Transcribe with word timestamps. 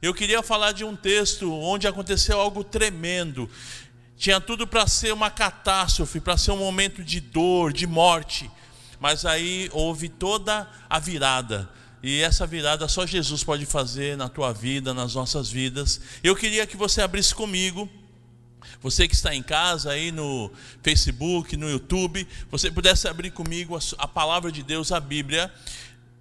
Eu 0.00 0.14
queria 0.14 0.42
falar 0.42 0.72
de 0.72 0.84
um 0.84 0.94
texto 0.94 1.52
onde 1.52 1.86
aconteceu 1.86 2.40
algo 2.40 2.62
tremendo. 2.62 3.50
Tinha 4.16 4.40
tudo 4.40 4.66
para 4.66 4.86
ser 4.86 5.12
uma 5.12 5.30
catástrofe, 5.30 6.20
para 6.20 6.36
ser 6.36 6.52
um 6.52 6.58
momento 6.58 7.02
de 7.02 7.20
dor, 7.20 7.72
de 7.72 7.86
morte. 7.86 8.50
Mas 9.00 9.24
aí 9.24 9.68
houve 9.72 10.08
toda 10.08 10.68
a 10.88 10.98
virada. 10.98 11.68
E 12.02 12.20
essa 12.20 12.46
virada 12.46 12.86
só 12.86 13.04
Jesus 13.06 13.42
pode 13.42 13.66
fazer 13.66 14.16
na 14.16 14.28
tua 14.28 14.52
vida, 14.52 14.94
nas 14.94 15.14
nossas 15.14 15.50
vidas. 15.50 16.00
Eu 16.22 16.36
queria 16.36 16.66
que 16.66 16.76
você 16.76 17.00
abrisse 17.00 17.34
comigo 17.34 17.88
você 18.80 19.08
que 19.08 19.14
está 19.14 19.34
em 19.34 19.42
casa 19.42 19.90
aí 19.90 20.12
no 20.12 20.50
Facebook, 20.82 21.56
no 21.56 21.68
YouTube, 21.68 22.26
você 22.50 22.70
pudesse 22.70 23.08
abrir 23.08 23.30
comigo 23.30 23.76
a, 23.98 24.06
palavra 24.06 24.52
de 24.52 24.62
Deus, 24.62 24.92
a 24.92 25.00
Bíblia, 25.00 25.52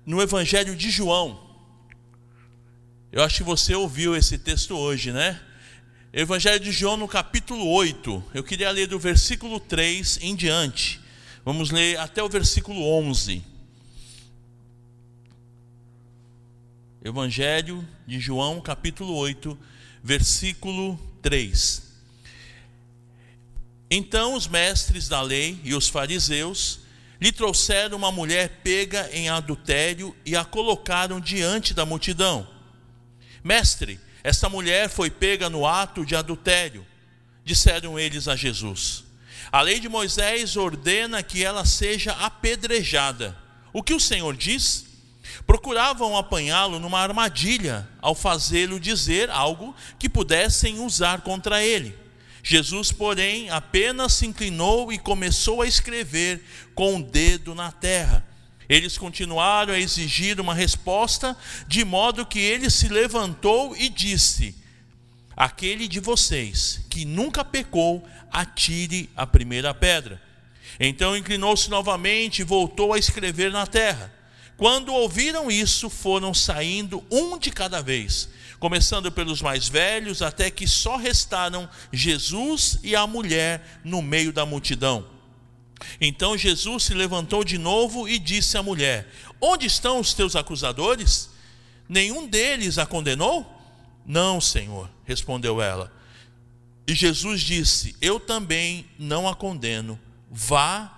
no 0.06 0.22
Evangelho 0.22 0.76
de 0.76 0.90
João. 0.90 1.47
Eu 3.10 3.24
acho 3.24 3.38
que 3.38 3.44
você 3.44 3.74
ouviu 3.74 4.18
esse 4.18 4.38
texto 4.38 4.76
hoje, 4.76 5.14
né? 5.14 5.40
Evangelho 6.12 6.60
de 6.60 6.74
João, 6.74 6.98
no 6.98 7.08
capítulo 7.08 7.66
8. 7.66 8.22
Eu 8.34 8.44
queria 8.44 8.70
ler 8.70 8.88
do 8.88 9.00
versículo 9.00 9.62
3 9.62 10.20
em 10.22 10.36
diante. 10.36 11.00
Vamos 11.46 11.72
ler 11.72 11.98
até 12.00 12.22
o 12.22 12.28
versículo 12.28 12.84
11. 12.84 13.42
Evangelho 17.02 17.88
de 18.06 18.20
João, 18.20 18.60
capítulo 18.60 19.14
8, 19.16 19.58
versículo 20.04 21.00
3. 21.22 21.84
Então 23.90 24.34
os 24.34 24.48
mestres 24.48 25.08
da 25.08 25.22
lei 25.22 25.58
e 25.64 25.74
os 25.74 25.88
fariseus 25.88 26.82
lhe 27.22 27.32
trouxeram 27.32 27.96
uma 27.98 28.12
mulher 28.12 28.60
pega 28.62 29.10
em 29.14 29.30
adultério 29.30 30.14
e 30.26 30.36
a 30.36 30.44
colocaram 30.44 31.22
diante 31.22 31.74
da 31.74 31.86
multidão. 31.86 32.57
Mestre, 33.44 34.00
esta 34.24 34.50
mulher 34.50 34.90
foi 34.90 35.10
pega 35.10 35.50
no 35.50 35.66
ato 35.66 36.06
de 36.06 36.16
adultério, 36.16 36.86
disseram 37.46 37.98
eles 37.98 38.28
a 38.28 38.36
Jesus. 38.36 39.06
A 39.52 39.62
lei 39.62 39.80
de 39.80 39.88
Moisés 39.88 40.58
ordena 40.58 41.24
que 41.24 41.44
ela 41.44 41.66
seja 41.66 42.12
apedrejada. 42.14 43.38
O 43.72 43.82
que 43.82 43.94
o 43.94 44.00
Senhor 44.00 44.36
diz? 44.36 44.86
Procuravam 45.46 46.18
apanhá-lo 46.18 46.80
numa 46.80 47.00
armadilha 47.00 47.88
ao 48.02 48.14
fazê-lo 48.14 48.80
dizer 48.80 49.30
algo 49.30 49.74
que 49.98 50.10
pudessem 50.10 50.80
usar 50.80 51.22
contra 51.22 51.64
ele. 51.64 51.96
Jesus, 52.44 52.92
porém, 52.92 53.50
apenas 53.50 54.14
se 54.14 54.26
inclinou 54.26 54.92
e 54.92 54.98
começou 54.98 55.62
a 55.62 55.68
escrever 55.68 56.44
com 56.76 56.98
o 56.98 57.04
dedo 57.04 57.56
na 57.56 57.72
terra. 57.72 58.27
Eles 58.70 58.98
continuaram 58.98 59.74
a 59.74 59.80
exigir 59.80 60.40
uma 60.40 60.54
resposta, 60.54 61.38
de 61.68 61.86
modo 61.86 62.26
que 62.26 62.40
ele 62.40 62.70
se 62.70 62.90
levantou 62.90 63.76
e 63.76 63.90
disse: 63.90 64.56
Aquele 65.36 65.88
de 65.88 66.00
vocês 66.00 66.82
que 66.90 67.06
nunca 67.06 67.46
pecou, 67.46 68.06
atire 68.32 69.10
a 69.16 69.26
primeira 69.26 69.74
pedra. 69.74 70.22
Então 70.80 71.16
inclinou-se 71.16 71.70
novamente 71.70 72.40
e 72.40 72.46
voltou 72.46 72.94
a 72.94 73.00
escrever 73.00 73.52
na 73.52 73.66
terra. 73.66 74.14
Quando 74.58 74.94
ouviram 74.94 75.50
isso, 75.50 75.90
foram 75.90 76.34
saindo 76.34 77.04
um 77.12 77.38
de 77.38 77.52
cada 77.52 77.82
vez 77.82 78.30
começando 78.60 79.12
pelos 79.12 79.42
mais 79.42 79.68
velhos, 79.68 80.22
até 80.22 80.50
que 80.50 80.68
só 80.68 80.98
restaram 80.98 81.70
Jesus 81.92 82.80
e 82.84 82.96
a 82.96 83.06
mulher 83.06 83.80
no 83.84 84.02
meio 84.02 84.34
da 84.34 84.46
multidão. 84.46 85.17
Então 86.00 86.38
Jesus 86.38 86.84
se 86.84 86.94
levantou 86.94 87.44
de 87.44 87.58
novo 87.58 88.08
e 88.08 88.20
disse 88.20 88.58
à 88.58 88.64
mulher: 88.64 89.08
Onde 89.40 89.66
estão 89.66 90.00
os 90.00 90.14
teus 90.14 90.36
acusadores? 90.36 91.30
Nenhum 91.88 92.28
deles 92.28 92.78
a 92.78 92.86
condenou? 92.86 93.54
Não, 94.06 94.40
Senhor, 94.40 94.90
respondeu 95.06 95.62
ela. 95.62 95.92
E 96.88 96.96
Jesus 96.96 97.42
disse: 97.42 97.96
Eu 98.02 98.20
também 98.20 98.86
não 98.98 99.28
a 99.28 99.36
condeno. 99.36 100.00
Vá 100.30 100.92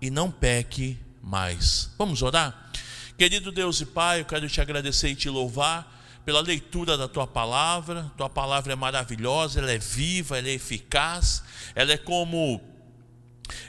e 0.00 0.10
não 0.10 0.30
peque 0.30 0.98
mais. 1.22 1.90
Vamos 1.98 2.22
orar? 2.22 2.70
Querido 3.16 3.52
Deus 3.52 3.80
e 3.80 3.86
Pai, 3.86 4.20
eu 4.20 4.24
quero 4.24 4.48
te 4.48 4.60
agradecer 4.60 5.08
e 5.08 5.14
te 5.14 5.28
louvar 5.28 6.00
pela 6.24 6.40
leitura 6.40 6.96
da 6.96 7.08
tua 7.08 7.26
palavra. 7.26 8.10
Tua 8.16 8.28
palavra 8.28 8.72
é 8.72 8.76
maravilhosa, 8.76 9.60
ela 9.60 9.70
é 9.70 9.78
viva, 9.78 10.38
ela 10.38 10.48
é 10.48 10.52
eficaz, 10.52 11.42
ela 11.74 11.92
é 11.92 11.98
como 11.98 12.60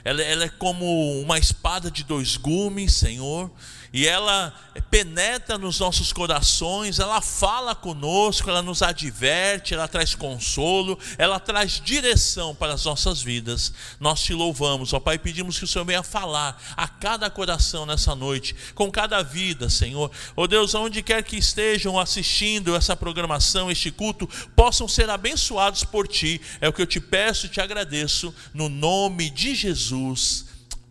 ela, 0.04 0.22
ela 0.22 0.44
é 0.44 0.48
como 0.48 1.20
uma 1.20 1.38
espada 1.38 1.90
de 1.90 2.04
dois 2.04 2.36
gumes, 2.36 2.94
Senhor 2.94 3.50
e 3.94 4.08
ela 4.08 4.52
penetra 4.90 5.56
nos 5.56 5.78
nossos 5.78 6.12
corações, 6.12 6.98
ela 6.98 7.20
fala 7.20 7.76
conosco, 7.76 8.50
ela 8.50 8.60
nos 8.60 8.82
adverte, 8.82 9.72
ela 9.72 9.86
traz 9.86 10.16
consolo, 10.16 10.98
ela 11.16 11.38
traz 11.38 11.80
direção 11.80 12.56
para 12.56 12.74
as 12.74 12.84
nossas 12.84 13.22
vidas. 13.22 13.72
Nós 14.00 14.20
te 14.20 14.34
louvamos, 14.34 14.92
ó 14.92 14.98
Pai, 14.98 15.16
pedimos 15.16 15.58
que 15.58 15.64
o 15.64 15.68
Senhor 15.68 15.84
venha 15.84 16.02
falar 16.02 16.60
a 16.76 16.88
cada 16.88 17.30
coração 17.30 17.86
nessa 17.86 18.16
noite, 18.16 18.56
com 18.74 18.90
cada 18.90 19.22
vida, 19.22 19.70
Senhor. 19.70 20.10
Ó 20.34 20.44
Deus, 20.48 20.74
onde 20.74 21.00
quer 21.00 21.22
que 21.22 21.36
estejam 21.36 21.96
assistindo 21.96 22.74
essa 22.74 22.96
programação, 22.96 23.70
este 23.70 23.92
culto, 23.92 24.28
possam 24.56 24.88
ser 24.88 25.08
abençoados 25.08 25.84
por 25.84 26.08
ti. 26.08 26.40
É 26.60 26.68
o 26.68 26.72
que 26.72 26.82
eu 26.82 26.86
te 26.86 26.98
peço 26.98 27.46
e 27.46 27.48
te 27.48 27.60
agradeço, 27.60 28.34
no 28.52 28.68
nome 28.68 29.30
de 29.30 29.54
Jesus. 29.54 29.73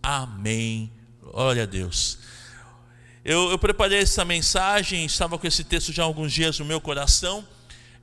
Amém. 0.02 0.92
Olha 1.32 1.64
a 1.64 1.66
Deus. 1.66 2.18
Eu, 3.26 3.52
eu 3.52 3.58
preparei 3.58 4.00
essa 4.00 4.26
mensagem, 4.26 5.06
estava 5.06 5.38
com 5.38 5.48
esse 5.48 5.64
texto 5.64 5.94
já 5.94 6.04
há 6.04 6.06
alguns 6.06 6.34
dias 6.34 6.60
no 6.60 6.66
meu 6.66 6.82
coração. 6.82 7.48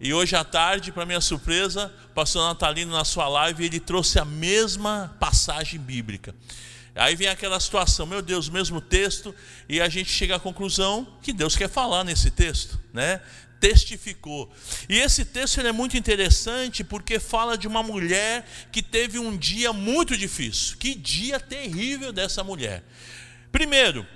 E 0.00 0.14
hoje 0.14 0.34
à 0.34 0.42
tarde, 0.42 0.90
para 0.90 1.04
minha 1.04 1.20
surpresa, 1.20 1.92
o 2.06 2.14
pastor 2.14 2.42
Natalino, 2.48 2.92
na 2.92 3.04
sua 3.04 3.28
live, 3.28 3.66
ele 3.66 3.78
trouxe 3.78 4.18
a 4.18 4.24
mesma 4.24 5.14
passagem 5.20 5.78
bíblica. 5.78 6.34
Aí 6.94 7.14
vem 7.14 7.28
aquela 7.28 7.60
situação, 7.60 8.06
meu 8.06 8.22
Deus, 8.22 8.48
o 8.48 8.52
mesmo 8.52 8.80
texto, 8.80 9.34
e 9.68 9.78
a 9.78 9.90
gente 9.90 10.10
chega 10.10 10.36
à 10.36 10.40
conclusão 10.40 11.06
que 11.22 11.34
Deus 11.34 11.54
quer 11.54 11.68
falar 11.68 12.02
nesse 12.02 12.30
texto, 12.30 12.80
né? 12.92 13.20
Testificou. 13.60 14.50
E 14.88 14.98
esse 14.98 15.24
texto 15.24 15.60
é 15.60 15.70
muito 15.70 15.96
interessante 15.96 16.82
porque 16.82 17.20
fala 17.20 17.58
de 17.58 17.68
uma 17.68 17.82
mulher 17.82 18.48
que 18.72 18.82
teve 18.82 19.18
um 19.18 19.36
dia 19.36 19.72
muito 19.72 20.16
difícil. 20.16 20.78
Que 20.78 20.94
dia 20.94 21.38
terrível 21.38 22.10
dessa 22.10 22.42
mulher. 22.42 22.82
Primeiro, 23.52 24.06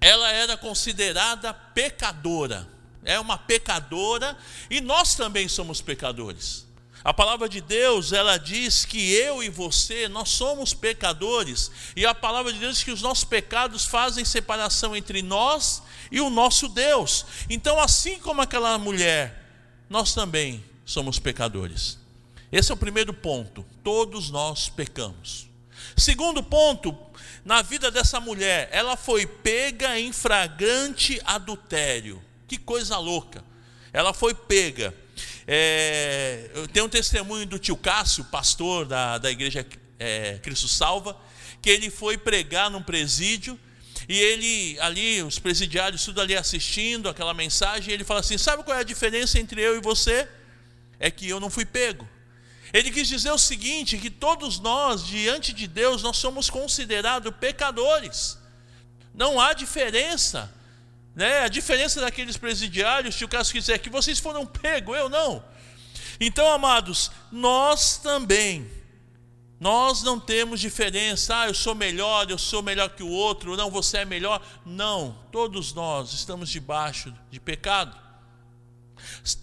ela 0.00 0.30
era 0.32 0.56
considerada 0.56 1.54
pecadora. 1.54 2.68
É 3.04 3.20
uma 3.20 3.38
pecadora 3.38 4.36
e 4.68 4.80
nós 4.80 5.14
também 5.14 5.46
somos 5.46 5.80
pecadores. 5.80 6.63
A 7.04 7.12
palavra 7.12 7.50
de 7.50 7.60
Deus, 7.60 8.14
ela 8.14 8.38
diz 8.38 8.86
que 8.86 9.12
eu 9.12 9.42
e 9.42 9.50
você, 9.50 10.08
nós 10.08 10.30
somos 10.30 10.72
pecadores, 10.72 11.70
e 11.94 12.06
a 12.06 12.14
palavra 12.14 12.50
de 12.50 12.58
Deus 12.58 12.76
diz 12.76 12.84
que 12.84 12.90
os 12.90 13.02
nossos 13.02 13.24
pecados 13.24 13.84
fazem 13.84 14.24
separação 14.24 14.96
entre 14.96 15.20
nós 15.20 15.82
e 16.10 16.18
o 16.18 16.30
nosso 16.30 16.66
Deus. 16.66 17.26
Então, 17.50 17.78
assim 17.78 18.18
como 18.18 18.40
aquela 18.40 18.78
mulher, 18.78 19.44
nós 19.90 20.14
também 20.14 20.64
somos 20.86 21.18
pecadores. 21.18 21.98
Esse 22.50 22.70
é 22.70 22.74
o 22.74 22.78
primeiro 22.78 23.12
ponto. 23.12 23.66
Todos 23.82 24.30
nós 24.30 24.70
pecamos. 24.70 25.46
Segundo 25.96 26.42
ponto, 26.42 26.96
na 27.44 27.60
vida 27.60 27.90
dessa 27.90 28.18
mulher, 28.18 28.70
ela 28.72 28.96
foi 28.96 29.26
pega 29.26 29.98
em 29.98 30.10
flagrante 30.10 31.20
adultério. 31.24 32.22
Que 32.48 32.56
coisa 32.56 32.96
louca. 32.96 33.44
Ela 33.92 34.14
foi 34.14 34.32
pega. 34.32 34.94
É, 35.46 36.50
eu 36.54 36.66
tenho 36.68 36.86
um 36.86 36.88
testemunho 36.88 37.46
do 37.46 37.58
tio 37.58 37.76
Cássio, 37.76 38.24
pastor 38.24 38.86
da, 38.86 39.18
da 39.18 39.30
igreja 39.30 39.66
é, 39.98 40.38
Cristo 40.42 40.68
Salva, 40.68 41.16
que 41.60 41.70
ele 41.70 41.90
foi 41.90 42.16
pregar 42.16 42.70
num 42.70 42.82
presídio 42.82 43.58
e 44.08 44.18
ele 44.18 44.78
ali, 44.80 45.22
os 45.22 45.38
presidiários, 45.38 46.04
tudo 46.04 46.20
ali 46.20 46.36
assistindo 46.36 47.08
aquela 47.08 47.32
mensagem, 47.32 47.92
ele 47.92 48.04
fala 48.04 48.20
assim: 48.20 48.36
sabe 48.36 48.62
qual 48.62 48.76
é 48.76 48.80
a 48.80 48.84
diferença 48.84 49.38
entre 49.38 49.60
eu 49.60 49.76
e 49.76 49.80
você? 49.80 50.28
É 50.98 51.10
que 51.10 51.28
eu 51.28 51.40
não 51.40 51.50
fui 51.50 51.64
pego. 51.64 52.08
Ele 52.72 52.90
quis 52.90 53.08
dizer 53.08 53.30
o 53.30 53.38
seguinte: 53.38 53.98
que 53.98 54.10
todos 54.10 54.58
nós, 54.58 55.06
diante 55.06 55.52
de 55.52 55.66
Deus, 55.66 56.02
nós 56.02 56.16
somos 56.16 56.50
considerados 56.50 57.32
pecadores. 57.36 58.38
Não 59.14 59.40
há 59.40 59.52
diferença. 59.52 60.52
Né? 61.14 61.40
A 61.40 61.48
diferença 61.48 62.00
daqueles 62.00 62.36
presidiários, 62.36 63.14
se 63.14 63.24
o 63.24 63.28
caso 63.28 63.52
quiser, 63.52 63.74
é 63.74 63.78
que 63.78 63.90
vocês 63.90 64.18
foram 64.18 64.44
pegos, 64.44 64.96
eu 64.96 65.08
não. 65.08 65.44
Então, 66.20 66.50
amados, 66.50 67.10
nós 67.30 67.98
também, 67.98 68.70
nós 69.60 70.02
não 70.02 70.18
temos 70.18 70.60
diferença, 70.60 71.40
ah, 71.40 71.48
eu 71.48 71.54
sou 71.54 71.74
melhor, 71.74 72.30
eu 72.30 72.38
sou 72.38 72.62
melhor 72.62 72.90
que 72.90 73.02
o 73.02 73.08
outro, 73.08 73.56
não, 73.56 73.70
você 73.70 73.98
é 73.98 74.04
melhor. 74.04 74.44
Não, 74.64 75.16
todos 75.30 75.72
nós 75.72 76.12
estamos 76.12 76.50
debaixo 76.50 77.14
de 77.30 77.40
pecado. 77.40 77.96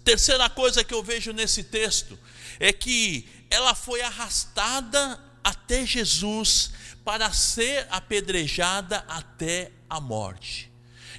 Terceira 0.04 0.48
coisa 0.50 0.82
que 0.84 0.94
eu 0.94 1.02
vejo 1.02 1.32
nesse 1.32 1.64
texto 1.64 2.18
é 2.58 2.72
que 2.72 3.28
ela 3.50 3.74
foi 3.74 4.00
arrastada 4.02 5.20
até 5.42 5.84
Jesus 5.84 6.72
para 7.04 7.32
ser 7.32 7.86
apedrejada 7.90 9.04
até 9.08 9.72
a 9.88 10.00
morte. 10.00 10.71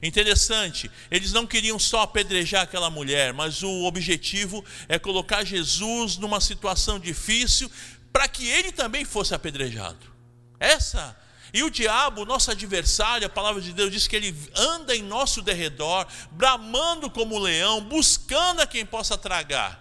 Interessante, 0.03 0.91
eles 1.09 1.31
não 1.31 1.47
queriam 1.47 1.79
só 1.79 2.01
apedrejar 2.01 2.63
aquela 2.63 2.89
mulher, 2.89 3.31
mas 3.31 3.63
o 3.63 3.85
objetivo 3.85 4.63
é 4.89 4.99
colocar 4.99 5.45
Jesus 5.45 6.17
numa 6.17 6.41
situação 6.41 6.99
difícil 6.99 7.71
para 8.11 8.27
que 8.27 8.45
ele 8.47 8.73
também 8.73 9.05
fosse 9.05 9.33
apedrejado. 9.33 10.13
Essa 10.59 11.17
e 11.53 11.63
o 11.63 11.69
diabo, 11.69 12.25
nosso 12.25 12.51
adversário, 12.51 13.27
a 13.27 13.29
palavra 13.29 13.61
de 13.61 13.71
Deus 13.71 13.91
diz 13.91 14.07
que 14.07 14.15
ele 14.15 14.35
anda 14.55 14.95
em 14.95 15.03
nosso 15.03 15.41
derredor, 15.41 16.05
bramando 16.31 17.09
como 17.09 17.37
leão, 17.37 17.79
buscando 17.79 18.59
a 18.59 18.67
quem 18.67 18.85
possa 18.85 19.17
tragar. 19.17 19.79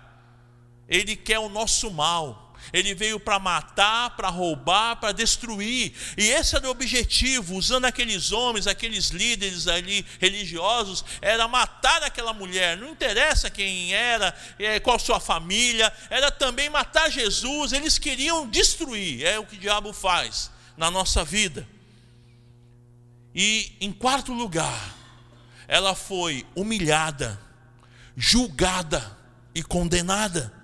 Ele 0.86 1.16
quer 1.16 1.38
o 1.38 1.48
nosso 1.48 1.90
mal. 1.90 2.41
Ele 2.72 2.94
veio 2.94 3.18
para 3.18 3.38
matar, 3.38 4.10
para 4.16 4.28
roubar, 4.28 4.96
para 4.96 5.12
destruir. 5.12 5.94
E 6.16 6.28
esse 6.28 6.54
era 6.54 6.66
o 6.66 6.70
objetivo, 6.70 7.56
usando 7.56 7.86
aqueles 7.86 8.32
homens, 8.32 8.66
aqueles 8.66 9.08
líderes 9.08 9.66
ali 9.66 10.04
religiosos, 10.20 11.04
era 11.20 11.48
matar 11.48 12.02
aquela 12.02 12.32
mulher. 12.32 12.76
Não 12.76 12.90
interessa 12.90 13.48
quem 13.48 13.94
era, 13.94 14.34
é, 14.58 14.78
qual 14.80 14.98
sua 14.98 15.20
família, 15.20 15.92
era 16.10 16.30
também 16.30 16.68
matar 16.68 17.10
Jesus. 17.10 17.72
Eles 17.72 17.98
queriam 17.98 18.46
destruir. 18.48 19.24
É 19.24 19.38
o 19.38 19.46
que 19.46 19.56
o 19.56 19.60
diabo 19.60 19.92
faz 19.92 20.50
na 20.76 20.90
nossa 20.90 21.24
vida. 21.24 21.66
E 23.34 23.76
em 23.80 23.92
quarto 23.92 24.32
lugar, 24.32 24.94
ela 25.66 25.94
foi 25.94 26.46
humilhada, 26.54 27.40
julgada 28.16 29.16
e 29.54 29.62
condenada. 29.62 30.61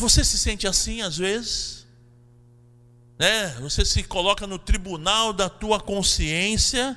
Você 0.00 0.24
se 0.24 0.38
sente 0.38 0.66
assim 0.66 1.02
às 1.02 1.18
vezes? 1.18 1.86
Né? 3.18 3.48
Você 3.60 3.84
se 3.84 4.02
coloca 4.02 4.46
no 4.46 4.58
tribunal 4.58 5.30
da 5.30 5.50
tua 5.50 5.78
consciência 5.78 6.96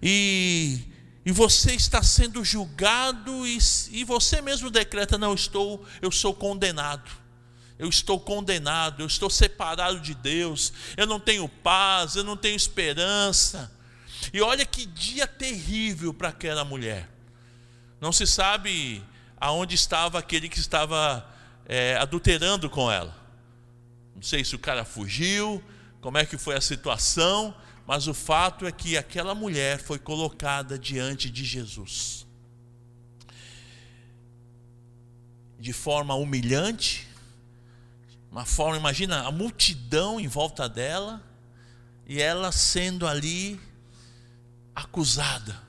e, 0.00 0.78
e 1.24 1.32
você 1.32 1.72
está 1.72 2.04
sendo 2.04 2.44
julgado 2.44 3.44
e, 3.44 3.58
e 3.90 4.04
você 4.04 4.40
mesmo 4.40 4.70
decreta: 4.70 5.18
não, 5.18 5.34
estou, 5.34 5.84
eu 6.00 6.12
sou 6.12 6.32
condenado. 6.32 7.10
Eu 7.80 7.88
estou 7.88 8.18
condenado, 8.18 9.02
eu 9.02 9.06
estou 9.06 9.28
separado 9.28 10.00
de 10.00 10.14
Deus, 10.14 10.72
eu 10.96 11.06
não 11.06 11.20
tenho 11.20 11.46
paz, 11.48 12.14
eu 12.14 12.22
não 12.22 12.36
tenho 12.36 12.56
esperança. 12.56 13.70
E 14.32 14.40
olha 14.40 14.64
que 14.64 14.86
dia 14.86 15.26
terrível 15.26 16.14
para 16.14 16.28
aquela 16.28 16.64
mulher. 16.64 17.10
Não 18.00 18.12
se 18.12 18.26
sabe 18.26 19.04
aonde 19.36 19.74
estava 19.74 20.18
aquele 20.18 20.48
que 20.48 20.60
estava 20.60 21.28
é, 21.66 21.96
adulterando 21.96 22.70
com 22.70 22.90
ela. 22.90 23.14
Não 24.14 24.22
sei 24.22 24.44
se 24.44 24.54
o 24.54 24.58
cara 24.58 24.84
fugiu, 24.84 25.62
como 26.00 26.18
é 26.18 26.24
que 26.24 26.38
foi 26.38 26.56
a 26.56 26.60
situação, 26.60 27.54
mas 27.86 28.06
o 28.06 28.14
fato 28.14 28.66
é 28.66 28.72
que 28.72 28.96
aquela 28.96 29.34
mulher 29.34 29.78
foi 29.78 29.98
colocada 29.98 30.78
diante 30.78 31.30
de 31.30 31.44
Jesus. 31.44 32.26
De 35.58 35.72
forma 35.72 36.14
humilhante, 36.14 37.06
uma 38.30 38.44
forma, 38.44 38.76
imagina 38.76 39.26
a 39.26 39.32
multidão 39.32 40.20
em 40.20 40.28
volta 40.28 40.68
dela 40.68 41.22
e 42.06 42.20
ela 42.20 42.52
sendo 42.52 43.06
ali 43.06 43.60
acusada, 44.74 45.60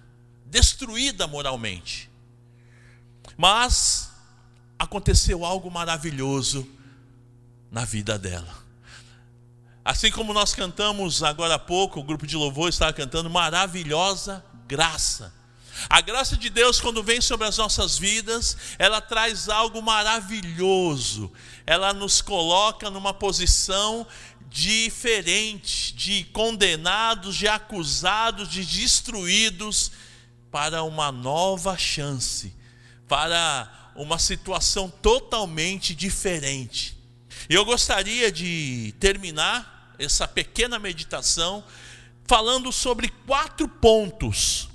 destruída 0.46 1.28
moralmente. 1.28 2.10
Mas 3.38 4.07
aconteceu 4.78 5.46
algo 5.46 5.70
maravilhoso 5.72 6.68
na 7.72 7.86
vida 7.86 8.18
dela. 8.18 8.66
Assim 9.84 10.12
como 10.12 10.34
nós 10.34 10.54
cantamos 10.54 11.24
agora 11.24 11.56
há 11.56 11.60
pouco, 11.60 12.00
o 12.00 12.04
grupo 12.04 12.28
de 12.28 12.36
louvor 12.36 12.70
estava 12.70 12.92
cantando 12.92 13.30
maravilhosa 13.30 14.44
graça. 14.68 15.34
A 15.90 16.02
graça 16.02 16.36
de 16.36 16.50
Deus, 16.50 16.82
quando 16.82 17.04
vem 17.04 17.22
sobre 17.22 17.48
as 17.48 17.58
nossas 17.58 17.98
vidas, 17.98 18.58
ela 18.80 19.00
traz 19.00 19.48
algo 19.48 19.82
maravilhoso. 19.82 21.32
Ela 21.66 21.94
nos 21.94 22.22
coloca 22.22 22.90
numa 22.90 23.14
posição 23.14 24.06
diferente, 24.50 25.94
de 25.94 26.24
condenados, 26.26 27.36
de 27.36 27.48
acusados, 27.48 28.50
de 28.50 28.66
destruídos, 28.66 29.92
para 30.52 30.84
uma 30.84 31.12
nova 31.12 31.78
chance, 31.78 32.54
para 33.08 33.87
uma 33.98 34.20
situação 34.20 34.90
totalmente 34.90 35.94
diferente. 35.94 36.98
Eu 37.50 37.66
gostaria 37.66 38.32
de 38.32 38.94
terminar 39.00 39.96
essa 40.00 40.28
pequena 40.28 40.78
meditação 40.78 41.64
falando 42.26 42.72
sobre 42.72 43.10
quatro 43.26 43.68
pontos 43.68 44.70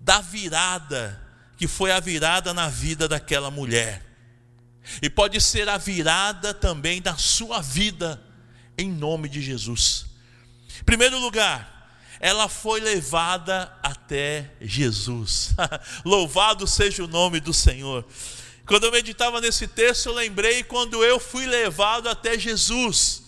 da 0.00 0.20
virada 0.20 1.20
que 1.56 1.68
foi 1.68 1.92
a 1.92 2.00
virada 2.00 2.52
na 2.52 2.68
vida 2.68 3.06
daquela 3.08 3.50
mulher. 3.50 4.04
E 5.00 5.08
pode 5.08 5.40
ser 5.40 5.68
a 5.68 5.78
virada 5.78 6.52
também 6.52 7.00
da 7.00 7.16
sua 7.16 7.60
vida, 7.60 8.20
em 8.76 8.90
nome 8.90 9.28
de 9.28 9.40
Jesus. 9.40 10.06
Em 10.80 10.84
primeiro 10.84 11.18
lugar, 11.20 11.72
ela 12.18 12.48
foi 12.48 12.80
levada 12.80 13.72
até 13.82 14.50
Jesus. 14.60 15.54
Louvado 16.04 16.66
seja 16.66 17.04
o 17.04 17.08
nome 17.08 17.38
do 17.38 17.54
Senhor. 17.54 18.04
Quando 18.66 18.84
eu 18.84 18.92
meditava 18.92 19.40
nesse 19.40 19.66
texto, 19.66 20.06
eu 20.06 20.14
lembrei 20.14 20.62
quando 20.62 21.04
eu 21.04 21.18
fui 21.18 21.46
levado 21.46 22.08
até 22.08 22.38
Jesus. 22.38 23.24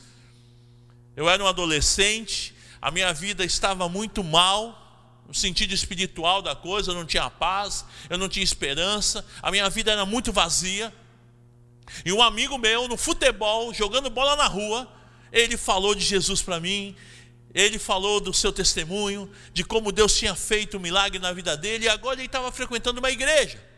Eu 1.17 1.29
era 1.29 1.43
um 1.43 1.47
adolescente, 1.47 2.55
a 2.81 2.91
minha 2.91 3.13
vida 3.13 3.45
estava 3.45 3.89
muito 3.89 4.23
mal, 4.23 4.81
no 5.27 5.35
sentido 5.35 5.73
espiritual 5.73 6.43
da 6.43 6.55
coisa, 6.55 6.91
eu 6.91 6.95
não 6.95 7.05
tinha 7.05 7.29
paz, 7.31 7.85
eu 8.11 8.19
não 8.19 8.29
tinha 8.29 8.45
esperança, 8.45 9.25
a 9.43 9.51
minha 9.51 9.69
vida 9.71 9.91
era 9.91 10.05
muito 10.05 10.33
vazia. 10.33 10.93
E 12.05 12.13
um 12.13 12.23
amigo 12.23 12.59
meu, 12.59 12.89
no 12.89 12.97
futebol, 12.97 13.73
jogando 13.75 14.11
bola 14.11 14.37
na 14.37 14.47
rua, 14.47 14.89
ele 15.33 15.57
falou 15.57 15.95
de 15.95 16.05
Jesus 16.05 16.43
para 16.43 16.61
mim, 16.61 16.95
ele 17.53 17.79
falou 17.79 18.21
do 18.21 18.33
seu 18.33 18.53
testemunho, 18.53 19.31
de 19.53 19.65
como 19.65 19.93
Deus 19.93 20.17
tinha 20.17 20.35
feito 20.35 20.77
um 20.77 20.81
milagre 20.81 21.19
na 21.19 21.33
vida 21.33 21.57
dele, 21.57 21.87
e 21.87 21.89
agora 21.89 22.17
ele 22.17 22.27
estava 22.27 22.51
frequentando 22.53 23.01
uma 23.01 23.11
igreja. 23.11 23.74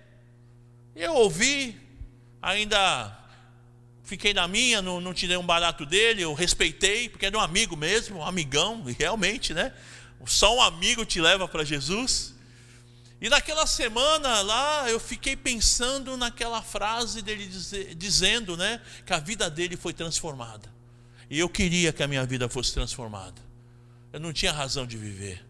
Eu 0.96 1.12
ouvi, 1.12 1.78
ainda 2.40 3.14
fiquei 4.02 4.32
na 4.32 4.48
minha, 4.48 4.80
não, 4.80 4.98
não 4.98 5.12
tirei 5.12 5.36
um 5.36 5.44
barato 5.44 5.84
dele, 5.84 6.22
eu 6.22 6.32
respeitei, 6.32 7.10
porque 7.10 7.26
era 7.26 7.36
um 7.36 7.40
amigo 7.40 7.76
mesmo, 7.76 8.20
um 8.20 8.24
amigão, 8.24 8.82
realmente, 8.98 9.52
né? 9.52 9.74
Só 10.24 10.56
um 10.56 10.62
amigo 10.62 11.04
te 11.04 11.20
leva 11.20 11.46
para 11.46 11.62
Jesus. 11.64 12.34
E 13.20 13.28
naquela 13.28 13.66
semana 13.66 14.40
lá, 14.40 14.90
eu 14.90 14.98
fiquei 14.98 15.36
pensando 15.36 16.16
naquela 16.16 16.62
frase 16.62 17.20
dele 17.20 17.46
dizer, 17.46 17.94
dizendo, 17.94 18.56
né, 18.56 18.80
que 19.04 19.12
a 19.12 19.18
vida 19.18 19.50
dele 19.50 19.76
foi 19.76 19.92
transformada. 19.92 20.72
E 21.28 21.38
eu 21.38 21.48
queria 21.48 21.92
que 21.92 22.02
a 22.02 22.08
minha 22.08 22.24
vida 22.24 22.48
fosse 22.48 22.72
transformada. 22.72 23.40
Eu 24.14 24.20
não 24.20 24.32
tinha 24.32 24.50
razão 24.50 24.86
de 24.86 24.96
viver. 24.96 25.44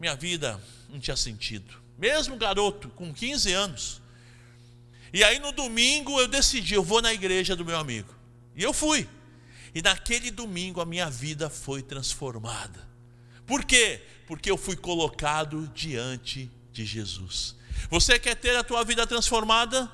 Minha 0.00 0.16
vida 0.16 0.60
não 0.88 0.98
tinha 0.98 1.16
sentido. 1.16 1.72
Mesmo 1.96 2.36
garoto, 2.36 2.88
com 2.90 3.14
15 3.14 3.52
anos, 3.52 3.99
e 5.12 5.24
aí 5.24 5.38
no 5.38 5.52
domingo 5.52 6.20
eu 6.20 6.28
decidi, 6.28 6.74
eu 6.74 6.82
vou 6.82 7.02
na 7.02 7.12
igreja 7.12 7.56
do 7.56 7.64
meu 7.64 7.76
amigo. 7.76 8.14
E 8.54 8.62
eu 8.62 8.72
fui. 8.72 9.08
E 9.74 9.82
naquele 9.82 10.30
domingo 10.30 10.80
a 10.80 10.86
minha 10.86 11.08
vida 11.08 11.48
foi 11.48 11.82
transformada. 11.82 12.88
Por 13.46 13.64
quê? 13.64 14.00
Porque 14.26 14.50
eu 14.50 14.56
fui 14.56 14.76
colocado 14.76 15.70
diante 15.74 16.50
de 16.72 16.84
Jesus. 16.84 17.56
Você 17.88 18.18
quer 18.18 18.36
ter 18.36 18.56
a 18.56 18.62
tua 18.62 18.84
vida 18.84 19.06
transformada? 19.06 19.90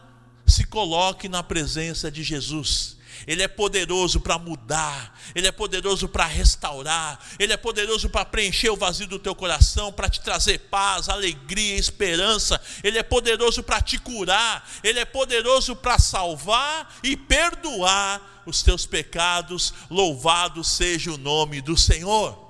Se 0.47 0.67
coloque 0.67 1.29
na 1.29 1.43
presença 1.43 2.11
de 2.11 2.23
Jesus. 2.23 2.97
Ele 3.27 3.43
é 3.43 3.49
poderoso 3.49 4.21
para 4.21 4.39
mudar, 4.39 5.19
Ele 5.35 5.47
é 5.47 5.53
poderoso 5.53 6.09
para 6.09 6.27
restaurar, 6.27 7.19
Ele 7.39 7.53
é 7.53 7.57
poderoso 7.57 8.09
para 8.09 8.25
preencher 8.25 8.71
o 8.71 8.77
vazio 8.77 9.07
do 9.07 9.19
teu 9.19 9.35
coração, 9.35 9.93
para 9.93 10.09
te 10.09 10.21
trazer 10.21 10.59
paz, 10.71 11.09
alegria, 11.09 11.77
esperança. 11.77 12.61
Ele 12.83 12.99
é 12.99 13.03
poderoso 13.03 13.63
para 13.63 13.81
te 13.81 13.99
curar, 13.99 14.69
Ele 14.83 14.99
é 14.99 15.05
poderoso 15.05 15.77
para 15.77 15.99
salvar 15.99 16.97
e 17.03 17.17
perdoar 17.17 18.43
os 18.47 18.63
teus 18.63 18.87
pecados. 18.87 19.73
Louvado 19.91 20.65
seja 20.65 21.13
o 21.13 21.19
nome 21.19 21.61
do 21.61 21.77
Senhor. 21.77 22.45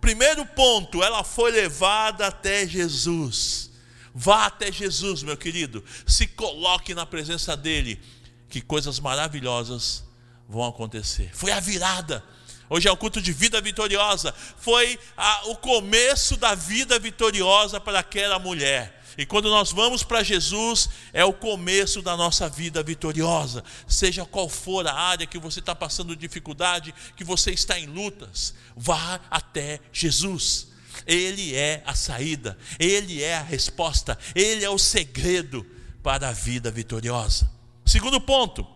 Primeiro 0.00 0.44
ponto, 0.46 1.02
ela 1.02 1.24
foi 1.24 1.50
levada 1.50 2.26
até 2.26 2.66
Jesus. 2.66 3.70
Vá 4.14 4.46
até 4.46 4.72
Jesus, 4.72 5.22
meu 5.22 5.36
querido, 5.36 5.84
se 6.06 6.26
coloque 6.26 6.94
na 6.94 7.04
presença 7.04 7.54
dEle, 7.54 8.00
que 8.48 8.62
coisas 8.62 8.98
maravilhosas 8.98 10.05
vão 10.48 10.64
acontecer. 10.64 11.30
Foi 11.34 11.50
a 11.52 11.60
virada. 11.60 12.24
Hoje 12.68 12.88
é 12.88 12.92
o 12.92 12.96
culto 12.96 13.22
de 13.22 13.32
vida 13.32 13.60
vitoriosa. 13.60 14.34
Foi 14.58 14.98
a, 15.16 15.48
o 15.48 15.56
começo 15.56 16.36
da 16.36 16.54
vida 16.54 16.98
vitoriosa 16.98 17.80
para 17.80 18.00
aquela 18.00 18.38
mulher. 18.38 19.02
E 19.18 19.24
quando 19.24 19.48
nós 19.48 19.72
vamos 19.72 20.02
para 20.02 20.22
Jesus, 20.22 20.90
é 21.12 21.24
o 21.24 21.32
começo 21.32 22.02
da 22.02 22.16
nossa 22.16 22.48
vida 22.48 22.82
vitoriosa. 22.82 23.64
Seja 23.86 24.26
qual 24.26 24.48
for 24.48 24.86
a 24.86 24.92
área 24.92 25.26
que 25.26 25.38
você 25.38 25.60
está 25.60 25.74
passando 25.74 26.14
dificuldade, 26.14 26.94
que 27.16 27.24
você 27.24 27.50
está 27.50 27.78
em 27.78 27.86
lutas, 27.86 28.54
vá 28.76 29.20
até 29.30 29.80
Jesus. 29.90 30.68
Ele 31.06 31.54
é 31.54 31.82
a 31.86 31.94
saída, 31.94 32.58
Ele 32.78 33.22
é 33.22 33.36
a 33.36 33.42
resposta, 33.42 34.18
Ele 34.34 34.64
é 34.64 34.70
o 34.70 34.78
segredo 34.78 35.64
para 36.02 36.28
a 36.28 36.32
vida 36.32 36.70
vitoriosa. 36.70 37.50
Segundo 37.86 38.20
ponto, 38.20 38.66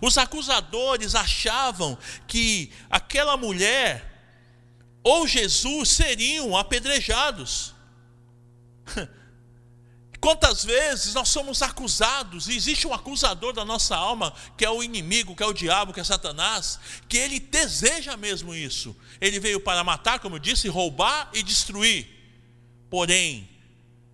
os 0.00 0.18
acusadores 0.18 1.14
achavam 1.14 1.96
que 2.26 2.72
aquela 2.88 3.36
mulher 3.36 4.10
ou 5.02 5.26
Jesus 5.26 5.88
seriam 5.90 6.56
apedrejados. 6.56 7.74
Quantas 10.20 10.62
vezes 10.62 11.14
nós 11.14 11.30
somos 11.30 11.62
acusados, 11.62 12.46
e 12.46 12.54
existe 12.54 12.86
um 12.86 12.92
acusador 12.92 13.54
da 13.54 13.64
nossa 13.64 13.96
alma, 13.96 14.34
que 14.54 14.66
é 14.66 14.70
o 14.70 14.82
inimigo, 14.82 15.34
que 15.34 15.42
é 15.42 15.46
o 15.46 15.52
diabo, 15.54 15.94
que 15.94 16.00
é 16.00 16.04
Satanás, 16.04 16.78
que 17.08 17.16
ele 17.16 17.40
deseja 17.40 18.18
mesmo 18.18 18.54
isso. 18.54 18.94
Ele 19.18 19.40
veio 19.40 19.60
para 19.60 19.82
matar, 19.82 20.18
como 20.18 20.36
eu 20.36 20.38
disse, 20.38 20.68
roubar 20.68 21.30
e 21.32 21.42
destruir. 21.42 22.06
Porém, 22.90 23.48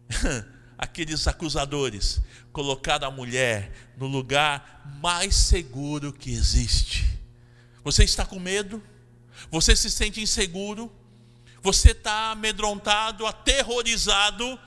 aqueles 0.78 1.26
acusadores 1.26 2.20
colocaram 2.56 3.08
a 3.08 3.10
mulher 3.10 3.70
no 3.98 4.06
lugar 4.06 4.82
mais 5.02 5.36
seguro 5.36 6.10
que 6.10 6.30
existe. 6.32 7.04
Você 7.84 8.02
está 8.02 8.24
com 8.24 8.38
medo? 8.38 8.82
Você 9.50 9.76
se 9.76 9.90
sente 9.90 10.22
inseguro? 10.22 10.90
Você 11.60 11.90
está 11.90 12.30
amedrontado, 12.30 13.26
aterrorizado? 13.26 14.58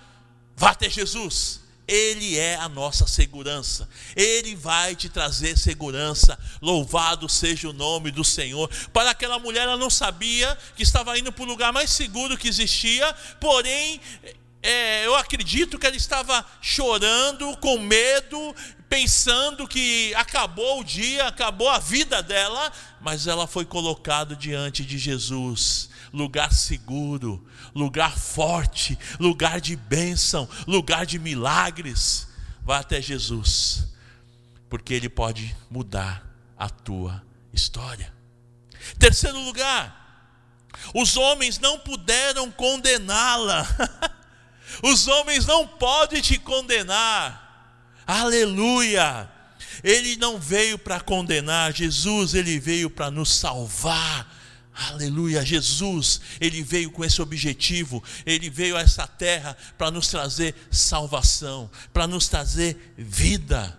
Vá 0.56 0.70
até 0.70 0.88
Jesus. 0.88 1.62
Ele 1.88 2.38
é 2.38 2.58
a 2.58 2.70
nossa 2.70 3.08
segurança. 3.08 3.90
Ele 4.16 4.56
vai 4.56 4.96
te 4.96 5.10
trazer 5.10 5.58
segurança. 5.58 6.38
Louvado 6.62 7.28
seja 7.28 7.70
o 7.70 7.74
nome 7.74 8.12
do 8.12 8.24
Senhor. 8.24 8.70
Para 8.94 9.10
aquela 9.10 9.40
mulher, 9.40 9.64
ela 9.64 9.78
não 9.78 9.90
sabia 9.90 10.56
que 10.76 10.84
estava 10.84 11.18
indo 11.18 11.32
para 11.32 11.42
o 11.44 11.48
lugar 11.48 11.74
mais 11.74 11.90
seguro 11.90 12.38
que 12.38 12.48
existia, 12.48 13.12
porém, 13.42 14.00
é, 14.62 15.06
eu 15.06 15.16
acredito 15.16 15.78
que 15.80 15.88
ela 15.88 15.96
estava 15.96 16.46
chorando, 16.62 17.56
com 17.58 17.80
medo, 17.80 18.56
pensando 18.90 19.68
que 19.68 20.14
acabou 20.16 20.82
o 20.82 20.84
dia, 20.84 21.28
acabou 21.28 21.70
a 21.70 21.80
vida 21.80 22.22
dela, 22.22 22.72
mas 23.00 23.28
ela 23.28 23.48
foi 23.48 23.66
colocada 23.66 24.36
diante 24.36 24.84
de 24.84 24.98
Jesus 24.98 25.90
lugar 26.14 26.52
seguro, 26.52 27.46
lugar 27.74 28.18
forte, 28.18 28.98
lugar 29.20 29.62
de 29.62 29.76
bênção, 29.76 30.48
lugar 30.68 31.06
de 31.06 31.20
milagres. 31.20 32.28
Vá 32.62 32.80
até 32.80 33.02
Jesus, 33.02 33.88
porque 34.70 34.94
Ele 34.94 35.10
pode 35.10 35.56
mudar 35.70 36.26
a 36.58 36.70
tua 36.70 37.24
história. 37.54 38.14
Terceiro 38.98 39.40
lugar, 39.40 39.96
os 40.94 41.18
homens 41.18 41.60
não 41.60 41.80
puderam 41.80 42.52
condená-la. 42.52 43.68
Os 44.82 45.08
homens 45.08 45.46
não 45.46 45.68
podem 45.68 46.22
te 46.22 46.38
condenar. 46.38 47.48
Aleluia! 48.06 49.30
Ele 49.84 50.16
não 50.18 50.40
veio 50.40 50.78
para 50.78 51.00
condenar, 51.00 51.74
Jesus, 51.74 52.34
ele 52.34 52.60
veio 52.60 52.90
para 52.90 53.10
nos 53.10 53.34
salvar. 53.36 54.38
Aleluia, 54.74 55.46
Jesus, 55.46 56.22
ele 56.40 56.64
veio 56.64 56.90
com 56.90 57.04
esse 57.04 57.22
objetivo, 57.22 58.02
ele 58.26 58.50
veio 58.50 58.78
a 58.78 58.82
essa 58.82 59.06
terra 59.06 59.58
para 59.78 59.92
nos 59.92 60.08
trazer 60.08 60.56
salvação, 60.72 61.70
para 61.92 62.08
nos 62.08 62.30
trazer 62.30 62.94
vida. 62.98 63.78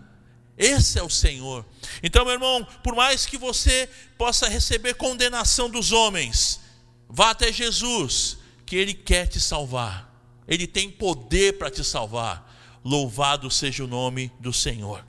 Esse 0.59 0.99
é 0.99 1.03
o 1.03 1.09
Senhor. 1.09 1.65
Então, 2.03 2.23
meu 2.25 2.35
irmão, 2.35 2.67
por 2.85 2.95
mais 2.95 3.25
que 3.25 3.39
você 3.39 3.89
possa 4.19 4.47
receber 4.47 4.93
condenação 4.95 5.71
dos 5.71 5.91
homens, 5.91 6.61
vá 7.09 7.31
até 7.31 7.51
Jesus, 7.51 8.37
que 8.67 8.77
ele 8.77 8.93
quer 8.93 9.27
te 9.27 9.41
salvar. 9.41 10.10
Ele 10.51 10.67
tem 10.67 10.91
poder 10.91 11.57
para 11.57 11.71
te 11.71 11.85
salvar. 11.85 12.53
Louvado 12.85 13.49
seja 13.51 13.85
o 13.85 13.87
nome 13.87 14.33
do 14.41 14.53
Senhor. 14.53 15.05